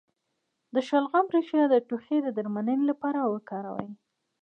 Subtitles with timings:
[0.73, 3.91] د شلغم ریښه د ټوخي د درملنې لپاره وکاروئ